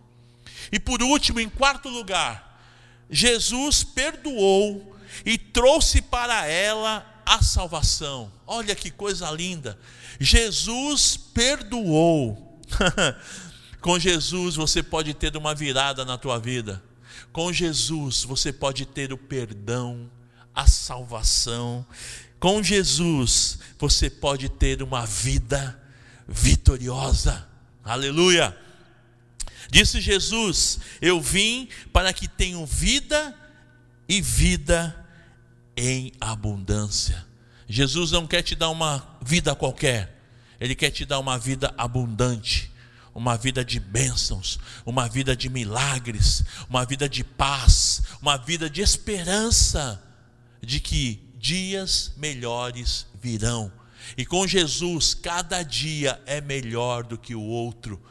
E 0.71 0.79
por 0.79 1.01
último, 1.01 1.39
em 1.39 1.49
quarto 1.49 1.89
lugar, 1.89 2.63
Jesus 3.09 3.83
perdoou 3.83 4.95
e 5.25 5.37
trouxe 5.37 6.01
para 6.01 6.45
ela 6.45 7.05
a 7.25 7.41
salvação. 7.41 8.31
Olha 8.45 8.75
que 8.75 8.91
coisa 8.91 9.29
linda! 9.31 9.77
Jesus 10.19 11.17
perdoou. 11.17 12.59
Com 13.81 13.97
Jesus 13.97 14.55
você 14.55 14.83
pode 14.83 15.13
ter 15.15 15.35
uma 15.35 15.55
virada 15.55 16.05
na 16.05 16.17
tua 16.17 16.37
vida. 16.37 16.81
Com 17.33 17.51
Jesus 17.51 18.23
você 18.23 18.53
pode 18.53 18.85
ter 18.85 19.11
o 19.11 19.17
perdão, 19.17 20.09
a 20.53 20.67
salvação. 20.67 21.85
Com 22.41 22.63
Jesus 22.63 23.59
você 23.77 24.09
pode 24.09 24.49
ter 24.49 24.81
uma 24.81 25.05
vida 25.05 25.79
vitoriosa. 26.27 27.47
Aleluia! 27.85 28.57
Disse 29.69 30.01
Jesus: 30.01 30.79
Eu 30.99 31.21
vim 31.21 31.69
para 31.93 32.11
que 32.11 32.27
tenham 32.27 32.65
vida 32.65 33.37
e 34.09 34.19
vida 34.19 35.05
em 35.77 36.11
abundância. 36.19 37.23
Jesus 37.69 38.09
não 38.09 38.25
quer 38.25 38.41
te 38.41 38.55
dar 38.55 38.71
uma 38.71 39.19
vida 39.21 39.53
qualquer, 39.53 40.19
Ele 40.59 40.73
quer 40.73 40.89
te 40.89 41.05
dar 41.05 41.19
uma 41.19 41.37
vida 41.37 41.71
abundante, 41.77 42.71
uma 43.13 43.37
vida 43.37 43.63
de 43.63 43.79
bênçãos, 43.79 44.59
uma 44.83 45.07
vida 45.07 45.35
de 45.35 45.47
milagres, 45.47 46.43
uma 46.67 46.85
vida 46.85 47.07
de 47.07 47.23
paz, 47.23 48.01
uma 48.19 48.35
vida 48.35 48.67
de 48.67 48.81
esperança 48.81 50.01
de 50.59 50.79
que 50.79 51.30
dias 51.41 52.13
melhores 52.15 53.05
virão. 53.21 53.71
E 54.15 54.25
com 54.25 54.47
Jesus, 54.47 55.13
cada 55.13 55.63
dia 55.63 56.21
é 56.25 56.39
melhor 56.39 57.03
do 57.03 57.17
que 57.17 57.35
o 57.35 57.41
outro 57.41 58.01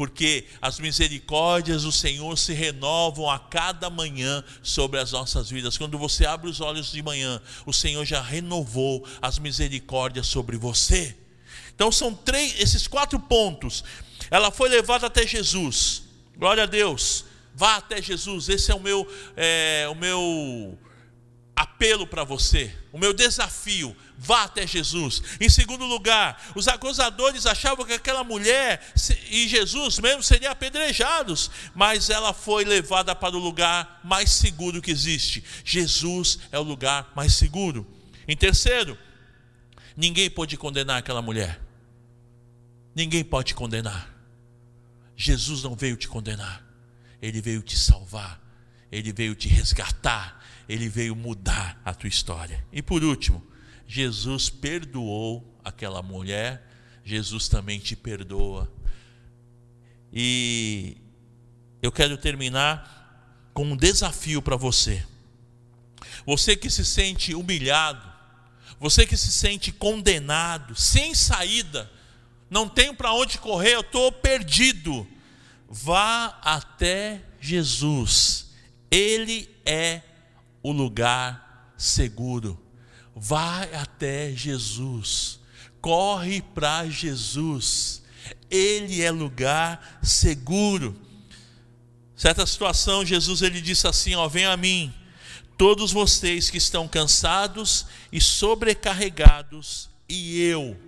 porque 0.00 0.46
as 0.62 0.80
misericórdias 0.80 1.82
do 1.82 1.92
Senhor 1.92 2.34
se 2.38 2.54
renovam 2.54 3.28
a 3.28 3.38
cada 3.38 3.90
manhã 3.90 4.42
sobre 4.62 4.98
as 4.98 5.12
nossas 5.12 5.50
vidas. 5.50 5.76
Quando 5.76 5.98
você 5.98 6.24
abre 6.24 6.48
os 6.48 6.58
olhos 6.58 6.90
de 6.90 7.02
manhã, 7.02 7.38
o 7.66 7.72
Senhor 7.74 8.02
já 8.06 8.22
renovou 8.22 9.06
as 9.20 9.38
misericórdias 9.38 10.26
sobre 10.26 10.56
você. 10.56 11.14
Então 11.74 11.92
são 11.92 12.14
três, 12.14 12.58
esses 12.58 12.86
quatro 12.86 13.20
pontos. 13.20 13.84
Ela 14.30 14.50
foi 14.50 14.70
levada 14.70 15.06
até 15.06 15.26
Jesus. 15.26 16.04
Glória 16.34 16.62
a 16.62 16.66
Deus. 16.66 17.26
Vá 17.54 17.76
até 17.76 18.00
Jesus. 18.00 18.48
Esse 18.48 18.72
é 18.72 18.74
o 18.74 18.80
meu, 18.80 19.06
é, 19.36 19.86
o 19.90 19.94
meu 19.94 20.78
apelo 21.60 22.06
para 22.06 22.24
você, 22.24 22.74
o 22.90 22.98
meu 22.98 23.12
desafio, 23.12 23.94
vá 24.16 24.44
até 24.44 24.66
Jesus. 24.66 25.22
Em 25.38 25.48
segundo 25.48 25.84
lugar, 25.84 26.42
os 26.56 26.66
acusadores 26.66 27.44
achavam 27.44 27.84
que 27.84 27.92
aquela 27.92 28.24
mulher 28.24 28.82
e 29.28 29.46
Jesus 29.46 29.98
mesmo 29.98 30.22
seriam 30.22 30.50
apedrejados, 30.50 31.50
mas 31.74 32.08
ela 32.08 32.32
foi 32.32 32.64
levada 32.64 33.14
para 33.14 33.36
o 33.36 33.38
lugar 33.38 34.00
mais 34.02 34.30
seguro 34.30 34.80
que 34.80 34.90
existe. 34.90 35.44
Jesus 35.62 36.38
é 36.50 36.58
o 36.58 36.62
lugar 36.62 37.12
mais 37.14 37.34
seguro. 37.34 37.86
Em 38.26 38.36
terceiro, 38.36 38.96
ninguém 39.94 40.30
pode 40.30 40.56
condenar 40.56 40.96
aquela 40.96 41.20
mulher. 41.20 41.60
Ninguém 42.94 43.22
pode 43.22 43.54
condenar. 43.54 44.10
Jesus 45.14 45.62
não 45.62 45.74
veio 45.74 45.98
te 45.98 46.08
condenar, 46.08 46.64
ele 47.20 47.42
veio 47.42 47.60
te 47.60 47.78
salvar, 47.78 48.40
ele 48.90 49.12
veio 49.12 49.34
te 49.34 49.46
resgatar 49.46 50.40
ele 50.70 50.88
veio 50.88 51.16
mudar 51.16 51.80
a 51.84 51.92
tua 51.92 52.06
história. 52.06 52.64
E 52.72 52.80
por 52.80 53.02
último, 53.02 53.44
Jesus 53.88 54.48
perdoou 54.48 55.58
aquela 55.64 56.00
mulher, 56.00 56.64
Jesus 57.04 57.48
também 57.48 57.80
te 57.80 57.96
perdoa. 57.96 58.72
E 60.12 60.96
eu 61.82 61.90
quero 61.90 62.16
terminar 62.16 63.50
com 63.52 63.64
um 63.64 63.76
desafio 63.76 64.40
para 64.40 64.54
você. 64.54 65.04
Você 66.24 66.54
que 66.54 66.70
se 66.70 66.84
sente 66.84 67.34
humilhado, 67.34 68.08
você 68.78 69.04
que 69.04 69.16
se 69.16 69.32
sente 69.32 69.72
condenado, 69.72 70.76
sem 70.76 71.16
saída, 71.16 71.90
não 72.48 72.68
tenho 72.68 72.94
para 72.94 73.12
onde 73.12 73.38
correr, 73.38 73.74
eu 73.74 73.80
estou 73.80 74.12
perdido. 74.12 75.04
Vá 75.68 76.38
até 76.42 77.22
Jesus, 77.40 78.52
Ele 78.88 79.48
é 79.66 80.02
o 80.62 80.72
lugar 80.72 81.72
seguro. 81.76 82.60
Vai 83.14 83.74
até 83.74 84.32
Jesus. 84.32 85.40
Corre 85.80 86.42
para 86.42 86.88
Jesus. 86.88 88.02
Ele 88.50 89.02
é 89.02 89.10
lugar 89.10 90.00
seguro. 90.02 90.96
Certa 92.14 92.46
situação, 92.46 93.04
Jesus 93.04 93.40
ele 93.40 93.62
disse 93.62 93.88
assim, 93.88 94.14
ó, 94.14 94.28
vem 94.28 94.44
a 94.44 94.54
mim, 94.54 94.92
todos 95.56 95.90
vocês 95.90 96.50
que 96.50 96.58
estão 96.58 96.86
cansados 96.86 97.86
e 98.12 98.20
sobrecarregados, 98.20 99.88
e 100.06 100.38
eu 100.42 100.78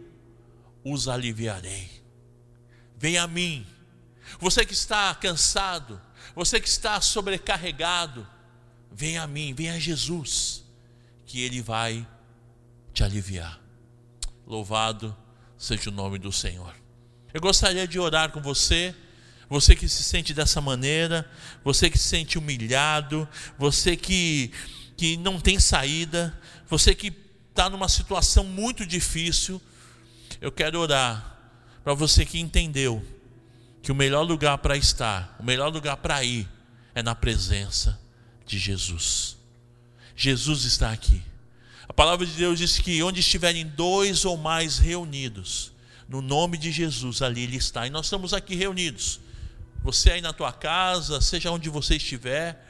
os 0.84 1.08
aliviarei. 1.08 1.90
Vem 2.98 3.16
a 3.16 3.26
mim. 3.26 3.66
Você 4.38 4.64
que 4.66 4.74
está 4.74 5.14
cansado, 5.14 6.00
você 6.34 6.60
que 6.60 6.68
está 6.68 7.00
sobrecarregado, 7.00 8.26
Vem 8.94 9.16
a 9.16 9.26
mim, 9.26 9.54
vem 9.54 9.70
a 9.70 9.78
Jesus, 9.78 10.64
que 11.24 11.40
Ele 11.40 11.62
vai 11.62 12.06
te 12.92 13.02
aliviar. 13.02 13.58
Louvado 14.46 15.16
seja 15.56 15.88
o 15.88 15.92
nome 15.92 16.18
do 16.18 16.30
Senhor. 16.30 16.74
Eu 17.32 17.40
gostaria 17.40 17.88
de 17.88 17.98
orar 17.98 18.30
com 18.30 18.42
você, 18.42 18.94
você 19.48 19.74
que 19.74 19.88
se 19.88 20.02
sente 20.02 20.34
dessa 20.34 20.60
maneira, 20.60 21.28
você 21.64 21.88
que 21.88 21.96
se 21.96 22.08
sente 22.08 22.36
humilhado, 22.36 23.26
você 23.58 23.96
que, 23.96 24.52
que 24.96 25.16
não 25.16 25.40
tem 25.40 25.58
saída, 25.58 26.38
você 26.68 26.94
que 26.94 27.12
está 27.48 27.70
numa 27.70 27.88
situação 27.88 28.44
muito 28.44 28.84
difícil. 28.84 29.60
Eu 30.40 30.52
quero 30.52 30.78
orar 30.78 31.38
para 31.82 31.94
você 31.94 32.26
que 32.26 32.38
entendeu 32.38 33.02
que 33.82 33.90
o 33.90 33.94
melhor 33.94 34.22
lugar 34.22 34.58
para 34.58 34.76
estar, 34.76 35.34
o 35.40 35.42
melhor 35.42 35.72
lugar 35.72 35.96
para 35.96 36.22
ir, 36.22 36.46
é 36.94 37.02
na 37.02 37.14
presença 37.14 38.01
de 38.52 38.58
Jesus. 38.58 39.36
Jesus 40.14 40.64
está 40.64 40.92
aqui. 40.92 41.22
A 41.88 41.92
palavra 41.92 42.26
de 42.26 42.32
Deus 42.32 42.58
diz 42.58 42.78
que 42.78 43.02
onde 43.02 43.20
estiverem 43.20 43.66
dois 43.66 44.24
ou 44.24 44.36
mais 44.36 44.78
reunidos, 44.78 45.72
no 46.06 46.20
nome 46.20 46.58
de 46.58 46.70
Jesus, 46.70 47.22
ali 47.22 47.42
Ele 47.42 47.56
está. 47.56 47.86
E 47.86 47.90
nós 47.90 48.06
estamos 48.06 48.34
aqui 48.34 48.54
reunidos. 48.54 49.20
Você 49.82 50.12
aí 50.12 50.20
na 50.20 50.32
tua 50.32 50.52
casa, 50.52 51.20
seja 51.20 51.50
onde 51.50 51.68
você 51.70 51.96
estiver, 51.96 52.62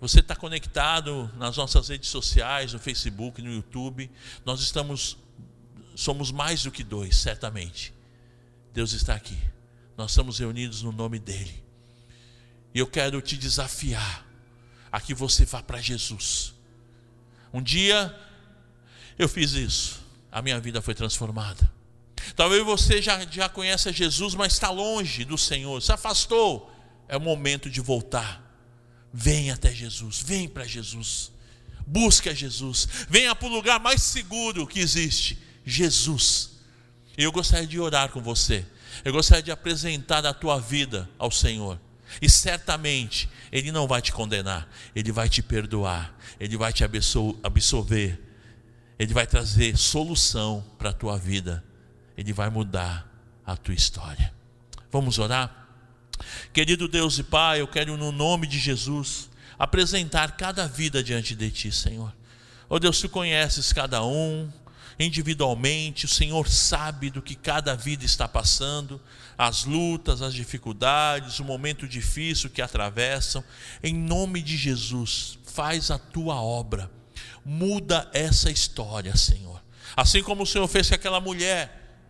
você 0.00 0.20
está 0.20 0.36
conectado 0.36 1.30
nas 1.36 1.56
nossas 1.56 1.88
redes 1.88 2.08
sociais, 2.08 2.72
no 2.72 2.78
Facebook, 2.78 3.42
no 3.42 3.52
YouTube. 3.52 4.08
Nós 4.44 4.60
estamos, 4.60 5.18
somos 5.96 6.30
mais 6.30 6.62
do 6.62 6.70
que 6.70 6.84
dois, 6.84 7.16
certamente. 7.16 7.92
Deus 8.72 8.92
está 8.92 9.14
aqui. 9.14 9.36
Nós 9.96 10.12
estamos 10.12 10.38
reunidos 10.38 10.82
no 10.82 10.92
nome 10.92 11.18
dEle. 11.18 11.64
E 12.72 12.78
eu 12.78 12.86
quero 12.86 13.20
te 13.20 13.36
desafiar 13.36 14.27
a 14.90 15.00
que 15.00 15.14
você 15.14 15.44
vá 15.44 15.62
para 15.62 15.80
Jesus. 15.80 16.54
Um 17.52 17.62
dia 17.62 18.14
eu 19.18 19.28
fiz 19.28 19.52
isso, 19.52 20.00
a 20.30 20.40
minha 20.40 20.60
vida 20.60 20.80
foi 20.80 20.94
transformada. 20.94 21.70
Talvez 22.36 22.64
você 22.64 23.02
já, 23.02 23.24
já 23.26 23.48
conheça 23.48 23.92
Jesus, 23.92 24.34
mas 24.34 24.52
está 24.52 24.70
longe 24.70 25.24
do 25.24 25.36
Senhor, 25.36 25.82
se 25.82 25.90
afastou. 25.90 26.72
É 27.08 27.16
o 27.16 27.20
momento 27.20 27.68
de 27.68 27.80
voltar. 27.80 28.44
Venha 29.12 29.54
até 29.54 29.72
Jesus, 29.72 30.22
vem 30.22 30.48
para 30.48 30.64
Jesus. 30.64 31.32
Busque 31.86 32.28
a 32.28 32.34
Jesus. 32.34 32.86
Venha 33.08 33.34
para 33.34 33.48
o 33.48 33.50
lugar 33.50 33.80
mais 33.80 34.02
seguro 34.02 34.66
que 34.66 34.78
existe, 34.78 35.38
Jesus. 35.64 36.50
Eu 37.16 37.32
gostaria 37.32 37.66
de 37.66 37.80
orar 37.80 38.10
com 38.10 38.22
você. 38.22 38.64
Eu 39.04 39.12
gostaria 39.12 39.42
de 39.42 39.50
apresentar 39.50 40.24
a 40.24 40.34
tua 40.34 40.60
vida 40.60 41.08
ao 41.18 41.30
Senhor. 41.30 41.80
E 42.20 42.28
certamente 42.28 43.28
Ele 43.52 43.70
não 43.70 43.86
vai 43.86 44.00
te 44.00 44.12
condenar, 44.12 44.68
Ele 44.94 45.12
vai 45.12 45.28
te 45.28 45.42
perdoar, 45.42 46.14
Ele 46.40 46.56
vai 46.56 46.72
te 46.72 46.84
absolver, 46.84 48.20
Ele 48.98 49.12
vai 49.12 49.26
trazer 49.26 49.76
solução 49.76 50.64
para 50.78 50.90
a 50.90 50.92
tua 50.92 51.18
vida, 51.18 51.64
Ele 52.16 52.32
vai 52.32 52.50
mudar 52.50 53.06
a 53.44 53.56
tua 53.56 53.74
história. 53.74 54.32
Vamos 54.90 55.18
orar? 55.18 55.68
Querido 56.52 56.88
Deus 56.88 57.18
e 57.18 57.22
Pai, 57.22 57.60
eu 57.60 57.68
quero, 57.68 57.96
no 57.96 58.10
nome 58.10 58.46
de 58.46 58.58
Jesus, 58.58 59.30
apresentar 59.58 60.36
cada 60.36 60.66
vida 60.66 61.02
diante 61.02 61.34
de 61.34 61.50
Ti, 61.50 61.72
Senhor. 61.72 62.12
Oh 62.68 62.78
Deus, 62.78 63.00
Tu 63.00 63.08
conheces 63.08 63.72
cada 63.72 64.04
um, 64.04 64.50
individualmente, 64.98 66.06
o 66.06 66.08
Senhor 66.08 66.48
sabe 66.48 67.10
do 67.10 67.22
que 67.22 67.34
cada 67.34 67.76
vida 67.76 68.04
está 68.04 68.26
passando, 68.26 69.00
as 69.36 69.64
lutas, 69.64 70.20
as 70.20 70.34
dificuldades, 70.34 71.38
o 71.38 71.44
momento 71.44 71.86
difícil 71.86 72.50
que 72.50 72.60
atravessam. 72.60 73.44
Em 73.82 73.94
nome 73.94 74.42
de 74.42 74.56
Jesus, 74.56 75.38
faz 75.44 75.90
a 75.90 75.98
tua 75.98 76.42
obra, 76.42 76.90
muda 77.44 78.10
essa 78.12 78.50
história, 78.50 79.16
Senhor. 79.16 79.62
Assim 79.96 80.22
como 80.22 80.42
o 80.42 80.46
Senhor 80.46 80.66
fez 80.66 80.88
com 80.88 80.94
aquela 80.94 81.20
mulher 81.20 82.00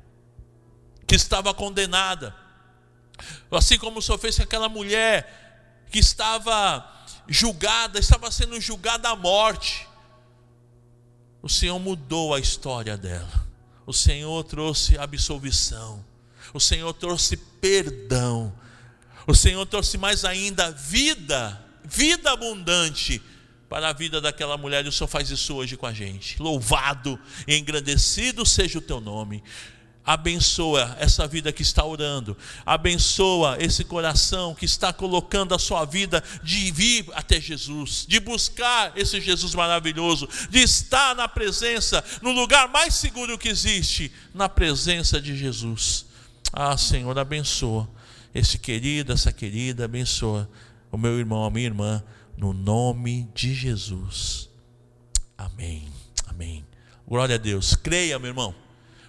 que 1.06 1.14
estava 1.14 1.52
condenada, 1.52 2.34
assim 3.50 3.78
como 3.78 3.98
o 3.98 4.02
Senhor 4.02 4.18
fez 4.18 4.36
com 4.36 4.42
aquela 4.44 4.68
mulher 4.68 5.84
que 5.90 5.98
estava 5.98 7.06
julgada, 7.28 7.98
estava 7.98 8.30
sendo 8.30 8.58
julgada 8.60 9.10
à 9.10 9.16
morte 9.16 9.86
o 11.48 11.50
Senhor 11.50 11.78
mudou 11.78 12.34
a 12.34 12.38
história 12.38 12.94
dela. 12.94 13.48
O 13.86 13.92
Senhor 13.94 14.44
trouxe 14.44 14.98
absolvição. 14.98 16.04
O 16.52 16.60
Senhor 16.60 16.92
trouxe 16.92 17.38
perdão. 17.38 18.52
O 19.26 19.34
Senhor 19.34 19.64
trouxe 19.64 19.96
mais 19.96 20.26
ainda 20.26 20.70
vida, 20.70 21.58
vida 21.82 22.32
abundante 22.32 23.22
para 23.66 23.88
a 23.88 23.94
vida 23.94 24.20
daquela 24.20 24.58
mulher. 24.58 24.84
E 24.84 24.90
o 24.90 24.92
Senhor 24.92 25.08
faz 25.08 25.30
isso 25.30 25.54
hoje 25.54 25.74
com 25.74 25.86
a 25.86 25.92
gente. 25.94 26.36
Louvado 26.38 27.18
e 27.46 27.56
engrandecido 27.56 28.44
seja 28.44 28.78
o 28.78 28.82
teu 28.82 29.00
nome 29.00 29.42
abençoa 30.04 30.96
essa 30.98 31.26
vida 31.26 31.52
que 31.52 31.62
está 31.62 31.84
orando, 31.84 32.36
abençoa 32.64 33.56
esse 33.60 33.84
coração 33.84 34.54
que 34.54 34.64
está 34.64 34.92
colocando 34.92 35.54
a 35.54 35.58
sua 35.58 35.84
vida 35.84 36.24
de 36.42 36.70
vir 36.70 37.06
até 37.12 37.40
Jesus, 37.40 38.06
de 38.08 38.18
buscar 38.18 38.96
esse 38.96 39.20
Jesus 39.20 39.54
maravilhoso, 39.54 40.28
de 40.48 40.60
estar 40.60 41.14
na 41.14 41.28
presença, 41.28 42.02
no 42.22 42.32
lugar 42.32 42.68
mais 42.68 42.94
seguro 42.94 43.36
que 43.36 43.48
existe, 43.48 44.10
na 44.32 44.48
presença 44.48 45.20
de 45.20 45.36
Jesus. 45.36 46.06
Ah, 46.52 46.76
Senhor, 46.76 47.18
abençoa 47.18 47.88
esse 48.34 48.58
querido, 48.58 49.12
essa 49.12 49.32
querida, 49.32 49.84
abençoa 49.84 50.48
o 50.90 50.96
meu 50.96 51.18
irmão, 51.18 51.44
a 51.44 51.50
minha 51.50 51.66
irmã, 51.66 52.02
no 52.36 52.52
nome 52.52 53.28
de 53.34 53.52
Jesus. 53.52 54.48
Amém. 55.36 55.88
Amém. 56.26 56.64
Glória 57.06 57.34
a 57.34 57.38
Deus. 57.38 57.74
Creia, 57.74 58.18
meu 58.18 58.28
irmão. 58.28 58.67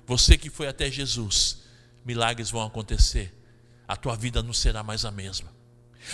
Você 0.09 0.39
que 0.39 0.49
foi 0.49 0.67
até 0.67 0.89
Jesus, 0.89 1.59
milagres 2.03 2.49
vão 2.49 2.65
acontecer. 2.65 3.31
A 3.87 3.95
tua 3.95 4.15
vida 4.15 4.41
não 4.41 4.53
será 4.53 4.81
mais 4.81 5.05
a 5.05 5.11
mesma. 5.11 5.53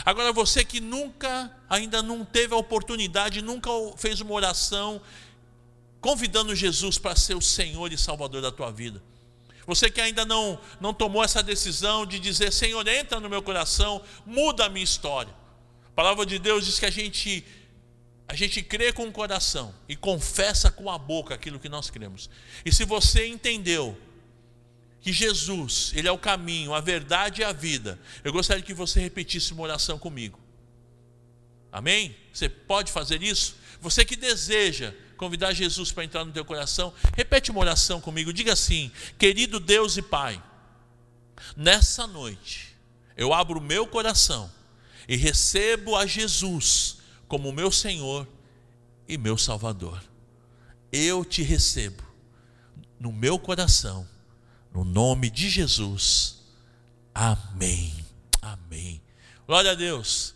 Agora 0.04 0.34
você 0.34 0.66
que 0.66 0.82
nunca, 0.82 1.50
ainda 1.70 2.04
não 2.04 2.26
teve 2.26 2.54
a 2.54 2.58
oportunidade, 2.58 3.42
nunca 3.42 3.70
fez 3.96 4.20
uma 4.20 4.34
oração 4.34 5.02
convidando 6.02 6.54
Jesus 6.54 6.98
para 6.98 7.16
ser 7.16 7.36
o 7.36 7.42
Senhor 7.42 7.90
e 7.94 7.98
Salvador 7.98 8.42
da 8.42 8.52
tua 8.52 8.70
vida. 8.70 9.02
Você 9.66 9.90
que 9.90 10.02
ainda 10.02 10.26
não, 10.26 10.60
não 10.82 10.94
tomou 10.94 11.24
essa 11.24 11.42
decisão 11.42 12.06
de 12.06 12.20
dizer: 12.20 12.52
Senhor, 12.52 12.86
entra 12.90 13.22
no 13.22 13.30
meu 13.30 13.42
coração, 13.42 14.02
muda 14.26 14.66
a 14.66 14.70
minha 14.70 14.84
história. 14.84 15.34
A 15.88 15.92
palavra 15.92 16.26
de 16.26 16.38
Deus 16.38 16.66
diz 16.66 16.78
que 16.78 16.86
a 16.86 16.92
gente 16.92 17.46
a 18.28 18.36
gente 18.36 18.62
crê 18.64 18.92
com 18.92 19.08
o 19.08 19.12
coração 19.12 19.74
e 19.88 19.96
confessa 19.96 20.72
com 20.72 20.90
a 20.90 20.98
boca 20.98 21.36
aquilo 21.36 21.60
que 21.60 21.70
nós 21.70 21.90
cremos. 21.90 22.30
E 22.66 22.72
se 22.72 22.84
você 22.84 23.28
entendeu 23.28 23.98
que 25.00 25.14
Jesus, 25.14 25.92
ele 25.96 26.08
é 26.08 26.12
o 26.12 26.18
caminho, 26.18 26.74
a 26.74 26.82
verdade 26.82 27.42
e 27.42 27.44
a 27.44 27.54
vida, 27.54 28.00
eu 28.24 28.34
gostaria 28.34 28.64
que 28.64 28.74
você 28.74 29.00
repetisse 29.00 29.54
uma 29.54 29.62
oração 29.62 30.00
comigo. 30.00 30.40
Amém? 31.72 32.16
Você 32.34 32.50
pode 32.50 32.92
fazer 32.92 33.22
isso? 33.22 33.56
Você 33.80 34.04
que 34.04 34.16
deseja 34.16 34.94
convidar 35.18 35.54
Jesus 35.54 35.92
para 35.92 36.04
entrar 36.04 36.26
no 36.26 36.32
teu 36.32 36.44
coração, 36.44 36.94
repete 37.16 37.52
uma 37.52 37.60
oração 37.60 38.02
comigo. 38.02 38.34
Diga 38.34 38.54
assim: 38.54 38.92
Querido 39.20 39.60
Deus 39.60 39.98
e 39.98 40.02
Pai, 40.02 40.42
nessa 41.56 42.08
noite 42.08 42.76
eu 43.16 43.34
abro 43.34 43.60
o 43.60 43.64
meu 43.64 43.86
coração 43.86 44.52
e 45.08 45.16
recebo 45.16 45.96
a 45.96 46.06
Jesus 46.06 46.98
como 47.28 47.52
meu 47.52 47.72
Senhor 47.72 48.28
e 49.08 49.18
meu 49.18 49.38
Salvador. 49.38 50.02
Eu 50.92 51.26
te 51.26 51.42
recebo 51.42 52.04
no 53.00 53.12
meu 53.12 53.38
coração, 53.40 54.08
no 54.74 54.84
nome 54.84 55.30
de 55.30 55.50
Jesus. 55.50 56.44
Amém. 57.14 57.94
Amém. 58.42 59.02
Glória 59.48 59.72
a 59.72 59.76
Deus. 59.76 60.35